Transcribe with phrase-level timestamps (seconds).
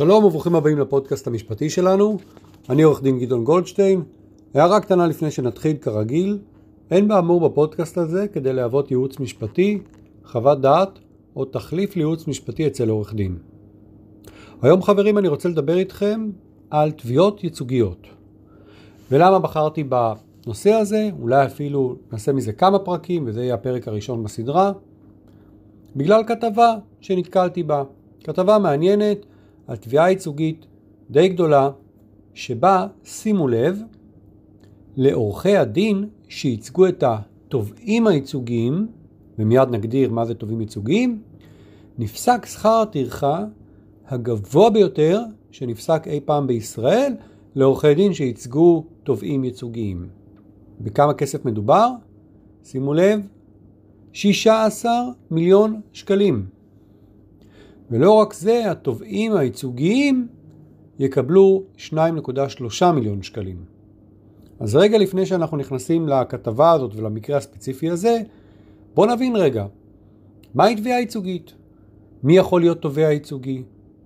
[0.00, 2.18] שלום וברוכים הבאים לפודקאסט המשפטי שלנו.
[2.70, 4.02] אני עורך דין גדעון גולדשטיין.
[4.54, 6.38] הערה קטנה לפני שנתחיל כרגיל,
[6.90, 9.78] אין באמור בפודקאסט הזה כדי להוות ייעוץ משפטי,
[10.24, 10.98] חוות דעת
[11.36, 13.38] או תחליף לייעוץ משפטי אצל עורך דין.
[14.62, 16.30] היום חברים אני רוצה לדבר איתכם
[16.70, 18.06] על תביעות ייצוגיות.
[19.10, 24.72] ולמה בחרתי בנושא הזה, אולי אפילו נעשה מזה כמה פרקים וזה יהיה הפרק הראשון בסדרה,
[25.96, 27.82] בגלל כתבה שנתקלתי בה.
[28.24, 29.26] כתבה מעניינת
[29.70, 30.66] על תביעה ייצוגית
[31.10, 31.70] די גדולה,
[32.34, 33.80] שבה, שימו לב,
[34.96, 38.88] לעורכי הדין שייצגו את התובעים הייצוגיים,
[39.38, 41.22] ומיד נגדיר מה זה תובעים ייצוגיים,
[41.98, 43.44] נפסק שכר הטרחה
[44.08, 47.12] הגבוה ביותר שנפסק אי פעם בישראל
[47.54, 50.08] לעורכי דין שייצגו תובעים ייצוגיים.
[50.80, 51.90] בכמה כסף מדובר?
[52.64, 53.20] שימו לב,
[54.12, 54.92] 16
[55.30, 56.59] מיליון שקלים.
[57.90, 60.28] ולא רק זה, התובעים הייצוגיים
[60.98, 63.64] יקבלו 2.3 מיליון שקלים.
[64.60, 68.22] אז רגע לפני שאנחנו נכנסים לכתבה הזאת ולמקרה הספציפי הזה,
[68.94, 69.66] בואו נבין רגע,
[70.54, 71.54] מהי תביעה ייצוגית?
[72.22, 73.62] מי יכול להיות תובע ייצוגי?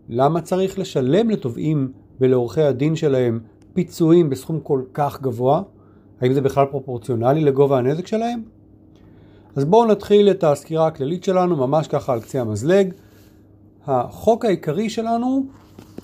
[0.08, 3.40] למה צריך לשלם לתובעים ולעורכי הדין שלהם
[3.72, 5.62] פיצויים בסכום כל כך גבוה?
[6.20, 8.42] האם זה בכלל פרופורציונלי לגובה הנזק שלהם?
[9.56, 12.92] אז בואו נתחיל את הסקירה הכללית שלנו ממש ככה על קצה המזלג.
[13.86, 15.46] החוק העיקרי שלנו,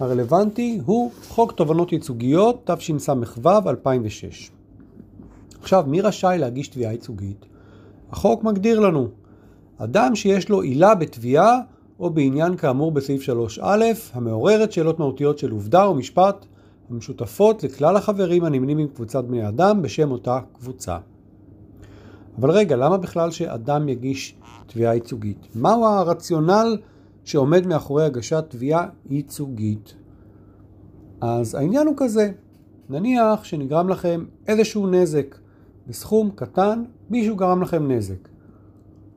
[0.01, 4.51] הרלוונטי, הוא חוק תובענות ייצוגיות, תשס"ו 2006.
[5.61, 7.47] עכשיו, מי רשאי להגיש תביעה ייצוגית?
[8.11, 9.09] החוק מגדיר לנו,
[9.79, 11.61] אדם שיש לו עילה בתביעה
[12.01, 13.63] או בעניין כאמור בסעיף 3א,
[14.13, 16.47] המעוררת שאלות מהותיות של עובדה או משפט
[16.91, 20.99] המשותפות לכלל החברים הנמנים עם קבוצת בני אדם בשם אותה קבוצה.
[22.39, 24.35] אבל רגע, למה בכלל שאדם יגיש
[24.67, 25.47] תביעה ייצוגית?
[25.55, 26.77] מהו הרציונל
[27.31, 29.95] שעומד מאחורי הגשת תביעה ייצוגית?
[31.21, 32.33] אז העניין הוא כזה,
[32.89, 35.39] נניח שנגרם לכם איזשהו נזק
[35.87, 38.29] בסכום קטן, מישהו גרם לכם נזק.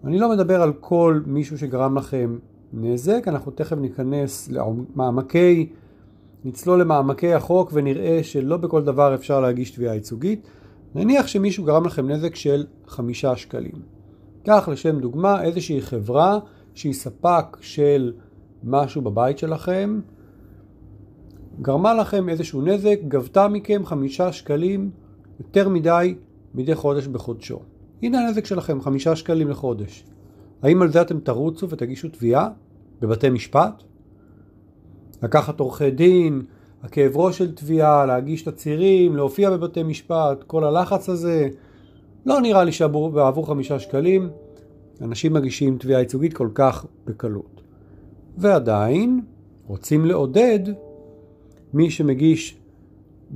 [0.04, 2.38] אני לא מדבר על כל מישהו שגרם לכם
[2.74, 5.70] נזק, אנחנו תכף ניכנס למעמקי,
[6.44, 10.48] נצלול למעמקי החוק ונראה שלא בכל דבר אפשר להגיש תביעה ייצוגית.
[10.96, 13.82] נניח שמישהו גרם לכם נזק של חמישה שקלים.
[14.46, 16.40] קח לשם דוגמה איזושהי חברה
[16.76, 18.14] שהיא ספק של
[18.64, 20.00] משהו בבית שלכם,
[21.62, 24.92] גרמה לכם איזשהו נזק, גבתה מכם חמישה שקלים
[25.40, 26.16] יותר מדי
[26.56, 27.60] מדי חודש בחודשו.
[28.02, 30.04] הנה הנזק שלכם, חמישה שקלים לחודש.
[30.62, 32.50] האם על זה אתם תרוצו ותגישו תביעה
[33.02, 33.84] בבתי משפט?
[35.24, 36.42] לקחת עורכי דין,
[36.84, 41.50] הכאב ראש של תביעה, להגיש תצהירים, להופיע בבתי משפט, כל הלחץ הזה.
[42.26, 44.30] לא נראה לי שבעבור חמישה שקלים
[45.04, 47.62] אנשים מגישים תביעה ייצוגית כל כך בקלות.
[48.38, 49.22] ועדיין
[49.68, 50.60] רוצים לעודד
[51.74, 52.58] מי שמגיש,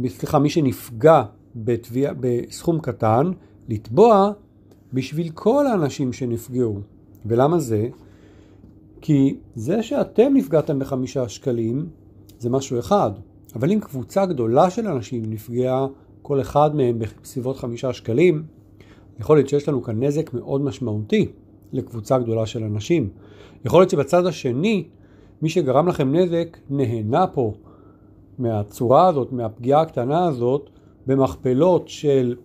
[0.07, 1.23] סליחה, מי שנפגע
[1.55, 3.31] בתביע, בסכום קטן,
[3.69, 4.31] לתבוע
[4.93, 6.79] בשביל כל האנשים שנפגעו.
[7.25, 7.89] ולמה זה?
[9.01, 11.89] כי זה שאתם נפגעתם בחמישה שקלים
[12.39, 13.11] זה משהו אחד,
[13.55, 15.87] אבל אם קבוצה גדולה של אנשים נפגעה,
[16.21, 18.43] כל אחד מהם בסביבות חמישה שקלים,
[19.19, 21.31] יכול להיות שיש לנו כאן נזק מאוד משמעותי
[21.73, 23.09] לקבוצה גדולה של אנשים.
[23.65, 24.83] יכול להיות שבצד השני,
[25.41, 27.53] מי שגרם לכם נזק נהנה פה
[28.37, 30.69] מהצורה הזאת, מהפגיעה הקטנה הזאת,
[31.07, 32.35] במכפלות של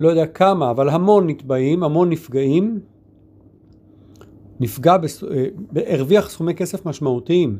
[0.00, 2.80] לא יודע כמה, אבל המון נתבעים, המון נפגעים,
[4.60, 5.24] נפגע, בס...
[5.24, 5.46] אה,
[5.86, 7.58] הרוויח סכומי כסף משמעותיים.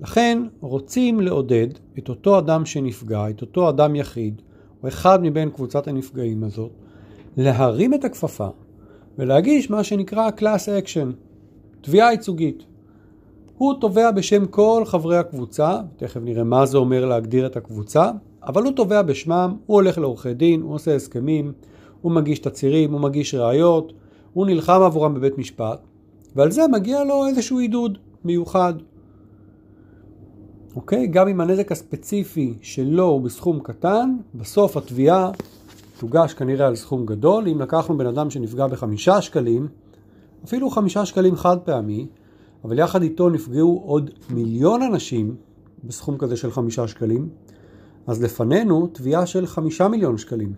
[0.00, 1.66] לכן רוצים לעודד
[1.98, 4.42] את אותו אדם שנפגע, את אותו אדם יחיד,
[4.82, 6.70] או אחד מבין קבוצת הנפגעים הזאת,
[7.36, 8.48] להרים את הכפפה
[9.18, 11.12] ולהגיש מה שנקרא Class Action,
[11.80, 12.62] תביעה ייצוגית.
[13.58, 18.10] הוא תובע בשם כל חברי הקבוצה, תכף נראה מה זה אומר להגדיר את הקבוצה,
[18.42, 21.52] אבל הוא תובע בשמם, הוא הולך לעורכי דין, הוא עושה הסכמים,
[22.00, 23.92] הוא מגיש תצהירים, הוא מגיש ראיות,
[24.32, 25.80] הוא נלחם עבורם בבית משפט,
[26.36, 28.74] ועל זה מגיע לו איזשהו עידוד מיוחד.
[30.76, 31.06] אוקיי?
[31.06, 35.30] גם אם הנזק הספציפי שלו הוא בסכום קטן, בסוף התביעה
[36.00, 37.48] תוגש כנראה על סכום גדול.
[37.48, 39.68] אם לקחנו בן אדם שנפגע בחמישה שקלים,
[40.44, 42.06] אפילו חמישה שקלים חד פעמי,
[42.64, 45.36] אבל יחד איתו נפגעו עוד מיליון אנשים
[45.84, 47.28] בסכום כזה של חמישה שקלים,
[48.06, 50.52] אז לפנינו תביעה של חמישה מיליון שקלים.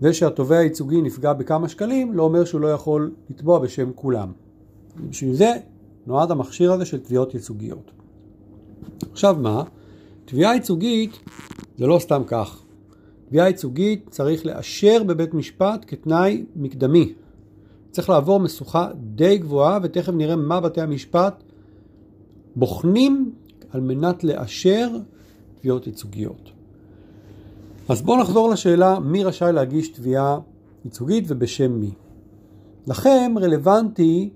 [0.00, 4.32] זה שהתובע הייצוגי נפגע בכמה שקלים לא אומר שהוא לא יכול לתבוע בשם כולם.
[5.10, 5.52] בשביל זה
[6.06, 7.90] נועד המכשיר הזה של תביעות ייצוגיות.
[9.12, 9.62] עכשיו מה?
[10.24, 11.18] תביעה ייצוגית
[11.78, 12.59] זה לא סתם כך.
[13.30, 17.12] תביעה ייצוגית צריך לאשר בבית משפט כתנאי מקדמי.
[17.90, 21.42] צריך לעבור משוכה די גבוהה ותכף נראה מה בתי המשפט
[22.56, 23.32] בוחנים
[23.70, 24.88] על מנת לאשר
[25.54, 26.50] תביעות ייצוגיות.
[27.88, 30.38] אז בואו נחזור לשאלה מי רשאי להגיש תביעה
[30.84, 31.90] ייצוגית ובשם מי.
[32.86, 34.30] לכם רלוונטי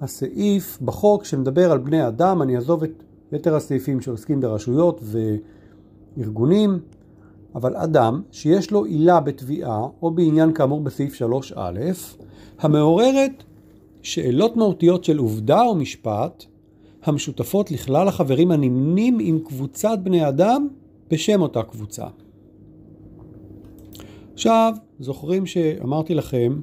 [0.00, 3.02] הסעיף בחוק שמדבר על בני אדם, אני אעזוב את
[3.32, 5.00] יתר הסעיפים שעוסקים ברשויות
[6.16, 6.78] וארגונים,
[7.54, 11.58] אבל אדם שיש לו עילה בתביעה או בעניין כאמור בסעיף 3א,
[12.58, 13.44] המעוררת
[14.02, 16.44] שאלות מהותיות של עובדה או משפט
[17.02, 20.68] המשותפות לכלל החברים הנמנים עם קבוצת בני אדם
[21.10, 22.06] בשם אותה קבוצה.
[24.34, 26.60] עכשיו, זוכרים שאמרתי לכם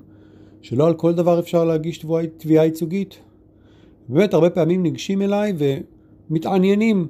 [0.61, 2.05] שלא על כל דבר אפשר להגיש
[2.37, 3.17] תביעה ייצוגית?
[4.09, 5.53] באמת, הרבה פעמים ניגשים אליי
[6.29, 7.07] ומתעניינים.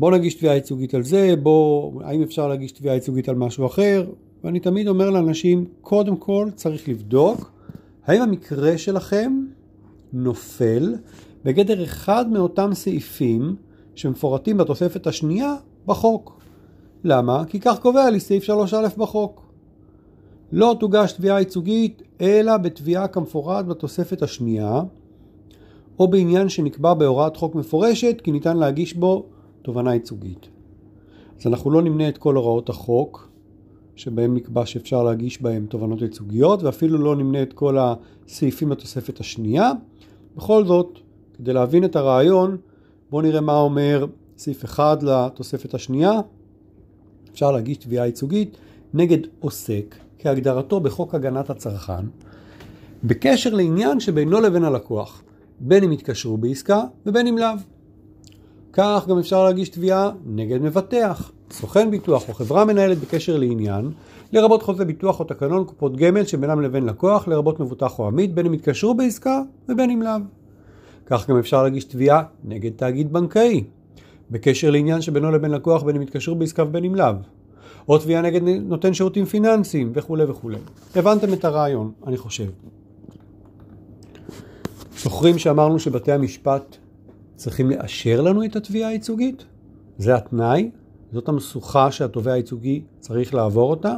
[0.00, 4.04] בוא נגיש תביעה ייצוגית על זה, בוא, האם אפשר להגיש תביעה ייצוגית על משהו אחר?
[4.44, 7.52] ואני תמיד אומר לאנשים, קודם כל צריך לבדוק
[8.04, 9.44] האם המקרה שלכם
[10.12, 10.94] נופל
[11.44, 13.56] בגדר אחד מאותם סעיפים
[13.94, 15.54] שמפורטים בתוספת השנייה
[15.86, 16.40] בחוק.
[17.04, 17.44] למה?
[17.44, 19.52] כי כך קובע לי סעיף 3א בחוק.
[20.52, 24.82] לא תוגש תביעה ייצוגית אלא בתביעה כמפורט בתוספת השנייה
[25.98, 29.26] או בעניין שנקבע בהוראת חוק מפורשת כי ניתן להגיש בו
[29.62, 30.48] תובענה ייצוגית.
[31.40, 33.28] אז אנחנו לא נמנה את כל הוראות החוק
[33.96, 39.72] שבהם נקבע שאפשר להגיש בהם תובענות ייצוגיות ואפילו לא נמנה את כל הסעיפים בתוספת השנייה.
[40.36, 40.98] בכל זאת,
[41.34, 42.56] כדי להבין את הרעיון,
[43.10, 44.06] בואו נראה מה אומר
[44.38, 46.12] סעיף 1 לתוספת השנייה.
[47.32, 48.56] אפשר להגיש תביעה ייצוגית
[48.94, 52.06] נגד עוסק כהגדרתו בחוק הגנת הצרכן
[53.04, 55.22] בקשר לעניין שבינו לבין הלקוח,
[55.60, 57.79] בין אם התקשרו בעסקה ובין אם לאו.
[58.72, 63.90] כך גם אפשר להגיש תביעה נגד מבטח, סוכן ביטוח או חברה מנהלת בקשר לעניין,
[64.32, 68.46] לרבות חוזה ביטוח או תקנון קופות גמל שבינם לבין לקוח, לרבות מבוטח או עמית, בין
[68.46, 70.20] אם התקשרו בעסקה ובין אם לאו.
[71.06, 73.64] כך גם אפשר להגיש תביעה נגד תאגיד בנקאי,
[74.30, 77.14] בקשר לעניין שבינו לבין לקוח בין אם התקשרו בעסקה ובין אם לאו.
[77.88, 80.58] או תביעה נגד נותן שירותים פיננסיים וכולי וכולי.
[80.96, 82.46] הבנתם את הרעיון, אני חושב.
[84.98, 86.76] זוכרים שאמרנו שבתי המשפט
[87.40, 89.44] צריכים לאשר לנו את התביעה הייצוגית?
[89.98, 90.70] זה התנאי,
[91.12, 93.96] זאת המשוכה שהתובע הייצוגי צריך לעבור אותה.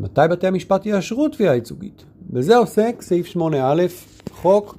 [0.00, 2.04] מתי בתי המשפט יאשרו תביעה ייצוגית?
[2.30, 3.40] בזה עוסק סעיף 8א
[4.32, 4.78] חוק,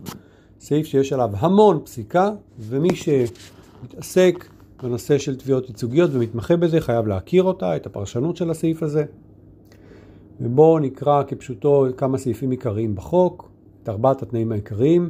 [0.60, 4.46] סעיף שיש עליו המון פסיקה, ומי שמתעסק
[4.84, 9.06] בנושא של תביעות ייצוגיות ומתמחה בזה חייב להכיר אותה, את הפרשנות של הסעיף הזה.
[10.42, 13.52] ובואו נקרא כפשוטו כמה סעיפים עיקריים בחוק,
[13.84, 15.10] את ארבעת התנאים העיקריים.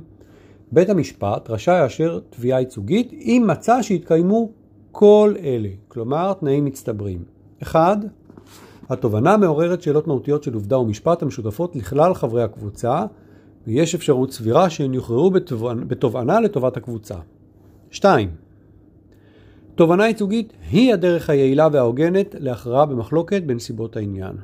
[0.74, 4.52] בית המשפט רשאי לאשר תביעה ייצוגית אם מצא שהתקיימו
[4.92, 7.24] כל אלה, כלומר תנאים מצטברים.
[7.64, 7.98] 1.
[8.90, 13.06] התובנה מעוררת שאלות מהותיות של עובדה ומשפט המשותפות לכלל חברי הקבוצה,
[13.68, 15.32] ויש אפשרות סבירה שהן יוכרעו
[15.88, 17.16] בתובענה לטובת הקבוצה.
[17.92, 18.30] 2.
[19.76, 24.36] תובענה ייצוגית היא הדרך היעילה וההוגנת להכרעה במחלוקת בנסיבות העניין.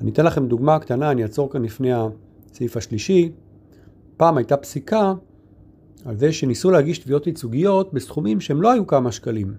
[0.00, 3.32] אני אתן לכם דוגמה קטנה, אני אעצור כאן לפני הסעיף השלישי.
[4.16, 5.14] פעם הייתה פסיקה
[6.04, 9.54] על זה שניסו להגיש תביעות ייצוגיות בסכומים שהם לא היו כמה שקלים,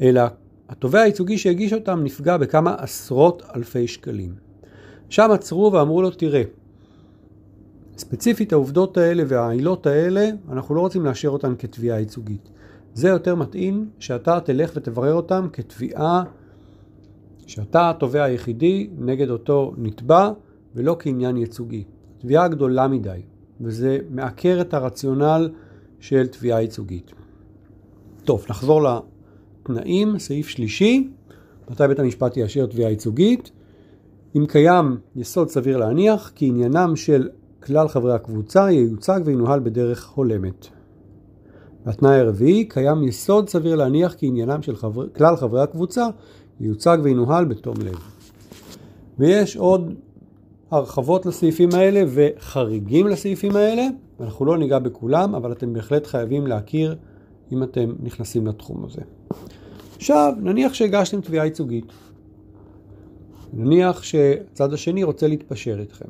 [0.00, 0.22] אלא
[0.68, 4.34] התובע הייצוגי שהגיש אותם נפגע בכמה עשרות אלפי שקלים.
[5.08, 6.42] שם עצרו ואמרו לו, תראה,
[7.96, 12.50] ספציפית העובדות האלה והעילות האלה, אנחנו לא רוצים לאשר אותן כתביעה ייצוגית.
[12.94, 16.22] זה יותר מתאים שאתה תלך ותברר אותם כתביעה
[17.46, 20.30] שאתה התובע היחידי נגד אותו נתבע
[20.74, 21.84] ולא כעניין ייצוגי.
[22.18, 23.20] תביעה גדולה מדי,
[23.60, 25.50] וזה מעקר את הרציונל
[26.00, 27.12] של תביעה ייצוגית.
[28.24, 31.10] טוב, נחזור לתנאים, סעיף שלישי,
[31.70, 33.50] מתי בית המשפט יאשר תביעה ייצוגית?
[34.36, 37.28] אם קיים יסוד סביר להניח כי עניינם של
[37.62, 40.66] כלל חברי הקבוצה ייוצג וינוהל בדרך הולמת.
[41.86, 46.06] והתנאי הרביעי, קיים יסוד סביר להניח כי עניינם של חבר, כלל חברי הקבוצה
[46.60, 47.98] ייוצג וינוהל בתום לב.
[49.18, 49.94] ויש עוד
[50.70, 53.86] הרחבות לסעיפים האלה וחריגים לסעיפים האלה,
[54.20, 56.96] אנחנו לא ניגע בכולם, אבל אתם בהחלט חייבים להכיר
[57.52, 59.00] אם אתם נכנסים לתחום הזה.
[59.96, 61.92] עכשיו, נניח שהגשתם תביעה ייצוגית.
[63.52, 66.08] נניח שהצד השני רוצה להתפשר איתכם.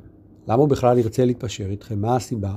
[0.49, 2.01] למה הוא בכלל ירצה להתפשר איתכם?
[2.01, 2.55] מה הסיבה?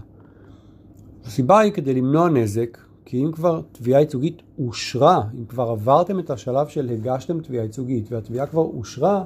[1.26, 6.30] הסיבה היא כדי למנוע נזק כי אם כבר תביעה ייצוגית אושרה, אם כבר עברתם את
[6.30, 9.24] השלב של הגשתם תביעה ייצוגית והתביעה כבר אושרה,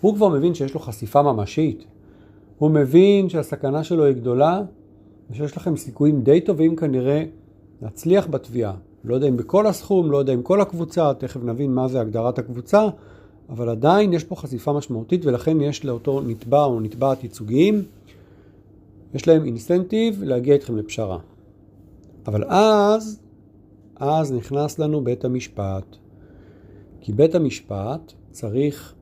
[0.00, 1.84] הוא כבר מבין שיש לו חשיפה ממשית.
[2.60, 4.62] הוא מבין שהסכנה שלו היא גדולה
[5.30, 7.24] ושיש לכם סיכויים די טובים כנראה
[7.82, 8.74] להצליח בתביעה.
[9.04, 12.38] לא יודע אם בכל הסכום, לא יודע אם כל הקבוצה, תכף נבין מה זה הגדרת
[12.38, 12.88] הקבוצה,
[13.48, 17.82] אבל עדיין יש פה חשיפה משמעותית ולכן יש לאותו נתבע או נתבעת ייצוגיים,
[19.14, 21.18] יש להם אינסטנטיב להגיע איתכם לפשרה.
[22.26, 23.20] אבל אז
[23.96, 25.96] אז נכנס לנו בית המשפט.
[27.00, 28.94] כי בית המשפט צריך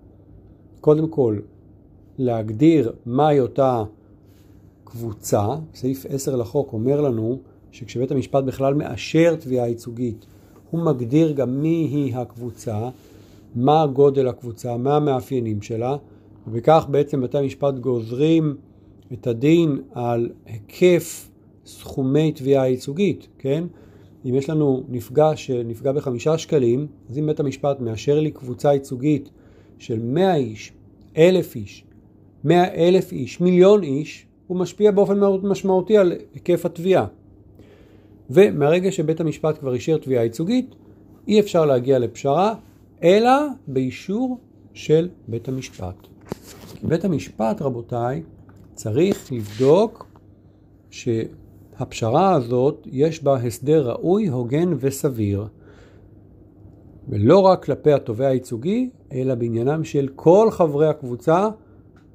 [0.81, 1.39] קודם כל
[2.19, 3.85] להגדיר מהי אותה
[4.85, 5.47] קבוצה.
[5.75, 7.39] סעיף 10 לחוק אומר לנו
[7.73, 10.27] שכשבית המשפט בכלל מאשר תביעה ייצוגית,
[10.71, 12.89] הוא מגדיר גם מי היא הקבוצה,
[13.55, 15.97] מה גודל הקבוצה, מה המאפיינים שלה,
[16.47, 18.57] ובכך בעצם בתי המשפט גוזרים
[19.13, 21.31] את הדין על היקף
[21.67, 23.65] סכומי תביעה ייצוגית, כן?
[24.25, 29.31] אם יש לנו נפגע שנפגע בחמישה שקלים, אז אם בית המשפט מאשר לי קבוצה ייצוגית
[29.79, 30.73] של מאה איש,
[31.17, 31.85] אלף איש,
[32.45, 37.07] מאה אלף איש, מיליון איש, הוא משפיע באופן מאוד משמעותי על היקף התביעה.
[38.31, 40.75] ומהרגע שבית המשפט כבר אישר תביעה ייצוגית,
[41.29, 42.55] אי אפשר להגיע לפשרה,
[43.03, 43.31] אלא
[43.67, 44.39] באישור
[44.73, 46.07] של בית המשפט.
[46.83, 48.23] בית המשפט, רבותיי,
[48.75, 50.07] צריך לבדוק
[50.91, 55.47] שהפשרה הזאת יש בה הסדר ראוי, הוגן וסביר.
[57.09, 61.49] ולא רק כלפי התובע הייצוגי, אלא בעניינם של כל חברי הקבוצה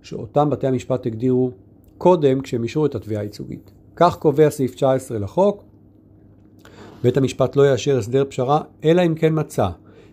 [0.04, 1.52] שאותם בתי המשפט הגדירו
[1.98, 3.72] קודם כשהם אישרו את התביעה הייצוגית.
[3.96, 5.64] כך קובע סעיף 19 לחוק.
[7.04, 9.70] בית המשפט לא יאשר הסדר פשרה, אלא אם כן מצא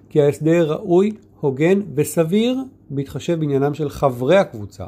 [0.08, 2.58] כי ההסדר ראוי, הוגן וסביר
[2.90, 4.86] בהתחשב בעניינם של חברי הקבוצה.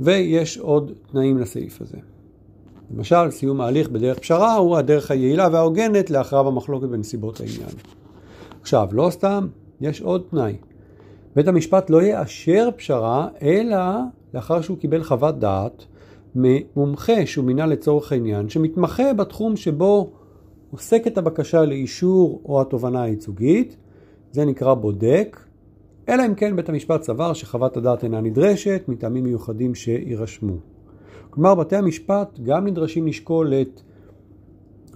[0.00, 1.98] ויש עוד תנאים לסעיף הזה.
[2.94, 7.76] למשל, סיום ההליך בדרך פשרה הוא הדרך היעילה וההוגנת להכרעה במחלוקת בנסיבות העניין.
[8.60, 9.46] עכשיו, לא סתם,
[9.80, 10.56] יש עוד תנאי.
[11.36, 13.76] בית המשפט לא יאשר פשרה, אלא
[14.34, 15.84] לאחר שהוא קיבל חוות דעת
[16.34, 20.12] ממומחה שהוא מינה לצורך העניין, שמתמחה בתחום שבו
[20.70, 23.76] עוסקת הבקשה לאישור או התובנה הייצוגית,
[24.32, 25.40] זה נקרא בודק,
[26.08, 30.56] אלא אם כן בית המשפט סבר שחוות הדעת אינה נדרשת מטעמים מיוחדים שיירשמו.
[31.30, 33.80] כלומר, בתי המשפט גם נדרשים לשקול את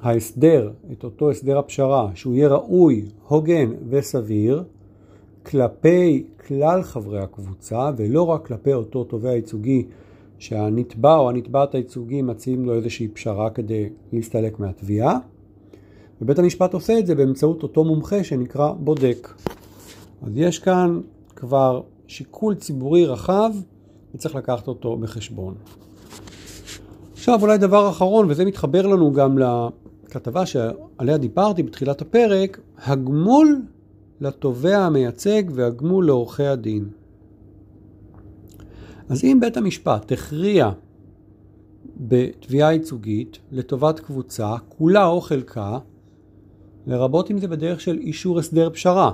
[0.02, 4.64] ההסדר, את אותו הסדר הפשרה, שהוא יהיה ראוי, הוגן וסביר,
[5.50, 9.86] כלפי כלל חברי הקבוצה, ולא רק כלפי אותו תובע ייצוגי
[10.38, 15.18] שהנתבע או הנתבעת הייצוגי מציעים לו איזושהי פשרה כדי להסתלק מהתביעה.
[16.22, 19.34] ובית המשפט עושה את זה באמצעות אותו מומחה שנקרא בודק.
[20.22, 21.00] אז יש כאן
[21.36, 23.50] כבר שיקול ציבורי רחב
[24.14, 25.54] וצריך לקחת אותו בחשבון.
[27.12, 33.62] עכשיו אולי דבר אחרון, וזה מתחבר לנו גם לכתבה שעליה דיברתי בתחילת הפרק, הגמול
[34.20, 36.88] לתובע המייצג והגמול לעורכי הדין.
[39.08, 40.70] אז אם בית המשפט הכריע
[41.96, 45.78] בתביעה ייצוגית לטובת קבוצה, כולה או חלקה,
[46.86, 49.10] לרבות אם זה בדרך של אישור הסדר פשרה.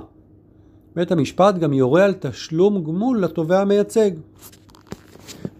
[0.95, 4.11] בית המשפט גם יורה על תשלום גמול לתובע המייצג.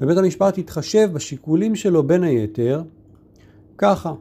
[0.01, 2.83] ובית המשפט יתחשב בשיקולים שלו בין היתר
[3.77, 4.13] ככה,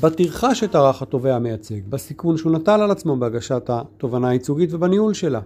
[0.00, 5.40] בטרחה שטרח התובע המייצג, בסיכון שהוא נטל על עצמו בהגשת התובנה הייצוגית ובניהול שלה,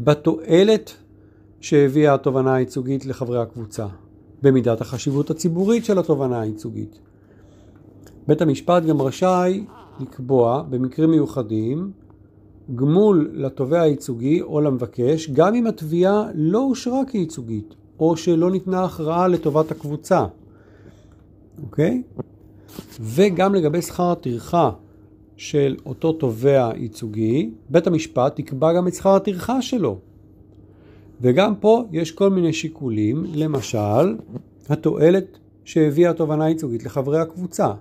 [0.00, 0.94] בתועלת
[1.60, 3.86] שהביאה התובנה הייצוגית לחברי הקבוצה,
[4.42, 6.98] במידת החשיבות הציבורית של התובנה הייצוגית.
[8.26, 9.64] בית המשפט גם רשאי
[10.00, 11.90] לקבוע במקרים מיוחדים
[12.74, 19.28] גמול לתובע הייצוגי או למבקש, גם אם התביעה לא אושרה כייצוגית, או שלא ניתנה הכרעה
[19.28, 20.26] לטובת הקבוצה.
[21.62, 22.02] אוקיי?
[23.00, 24.70] וגם לגבי שכר הטרחה
[25.36, 29.98] של אותו תובע ייצוגי, בית המשפט יקבע גם את שכר הטרחה שלו.
[31.20, 34.16] וגם פה יש כל מיני שיקולים, למשל,
[34.68, 37.72] התועלת שהביאה התובענה הייצוגית לחברי הקבוצה.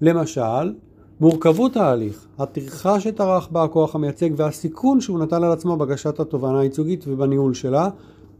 [0.00, 0.72] למשל,
[1.20, 7.04] מורכבות ההליך, הטרחה שטרח בה הכוח המייצג והסיכון שהוא נטל על עצמו בהגשת התובענה הייצוגית
[7.08, 7.88] ובניהול שלה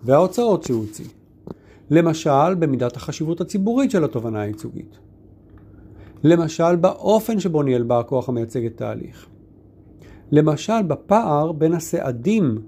[0.05, 1.05] וההוצאות שהוא הוציא.
[1.91, 4.99] למשל, במידת החשיבות הציבורית של התובענה הייצוגית.
[6.25, 9.27] למשל, באופן שבו ניהל בה הכוח המייצג את ההליך.
[10.33, 12.59] למשל, בפער בין הסעדים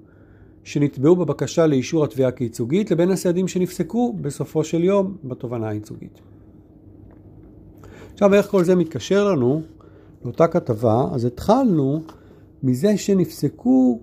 [0.65, 6.21] שנתבעו בבקשה לאישור התביעה כייצוגית לבין הסעדים שנפסקו בסופו של יום בתובענה הייצוגית.
[8.13, 9.63] עכשיו, איך כל זה מתקשר לנו
[10.25, 12.03] לאותה כתבה, אז התחלנו
[12.63, 14.01] מזה שנפסקו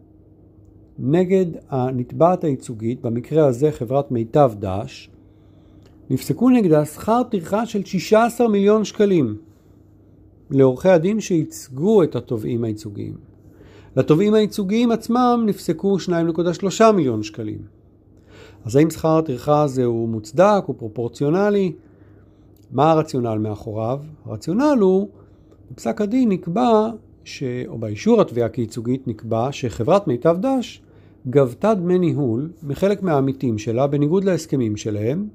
[1.00, 5.10] נגד הנתבעת הייצוגית, במקרה הזה חברת מיטב דש,
[6.10, 9.38] נפסקו נגדה שכר טרחה של 16 מיליון שקלים
[10.52, 13.14] לעורכי הדין שייצגו את התובעים הייצוגיים.
[13.96, 17.60] לתובעים הייצוגיים עצמם נפסקו 2.3 מיליון שקלים.
[18.66, 21.74] אז האם שכר הטרחה הזה הוא מוצדק, הוא פרופורציונלי?
[22.72, 24.00] מה הרציונל מאחוריו?
[24.26, 25.10] הרציונל הוא
[25.72, 26.90] בפסק הדין נקבע,
[27.24, 27.44] ש...
[27.68, 30.82] או באישור התביעה כייצוגית נקבע שחברת מיטב דש
[31.30, 35.28] גבתה דמי ניהול מחלק מהעמיתים שלה בניגוד להסכמים שלהם,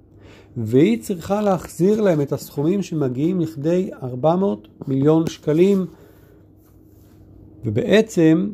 [0.57, 5.87] והיא צריכה להחזיר להם את הסכומים שמגיעים לכדי 400 מיליון שקלים
[7.65, 8.51] ובעצם,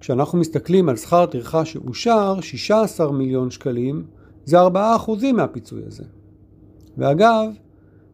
[0.00, 4.04] כשאנחנו מסתכלים על שכר טרחה שאושר, 16 מיליון שקלים,
[4.44, 6.04] זה 4% מהפיצוי הזה.
[6.98, 7.44] ואגב,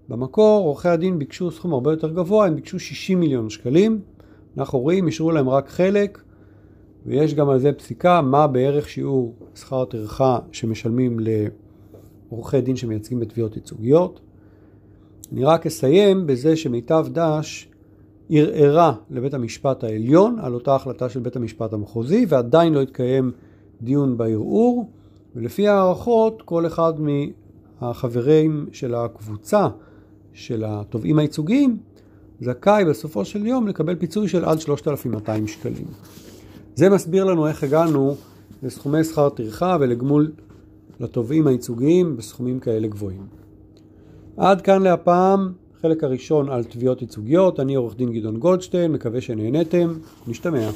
[0.08, 4.00] במקור עורכי הדין ביקשו סכום הרבה יותר גבוה, הם ביקשו 60 מיליון שקלים.
[4.58, 6.22] אנחנו רואים, אישרו להם רק חלק,
[7.06, 11.20] ויש גם על זה פסיקה, מה בערך שיעור שכר טרחה שמשלמים
[12.34, 14.20] לעורכי דין שמייצגים בתביעות ייצוגיות.
[15.32, 17.68] אני רק אסיים בזה שמיטב דש
[18.30, 23.32] ערערה לבית המשפט העליון על אותה החלטה של בית המשפט המחוזי, ועדיין לא התקיים
[23.82, 24.90] דיון בערעור,
[25.36, 26.92] ולפי הערכות כל אחד
[27.80, 29.68] מהחברים של הקבוצה
[30.32, 31.78] של התובעים הייצוגיים
[32.40, 35.86] זכאי בסופו של יום לקבל פיצוי של עד 3,200 שקלים.
[36.74, 38.14] זה מסביר לנו איך הגענו
[38.62, 40.32] לסכומי שכר טרחה ולגמול
[41.00, 43.26] לתובעים הייצוגיים בסכומים כאלה גבוהים.
[44.36, 47.60] עד כאן להפעם, חלק הראשון על תביעות ייצוגיות.
[47.60, 49.94] אני עורך דין גדעון גולדשטיין, מקווה שנהניתם.
[50.26, 50.70] נשתמע.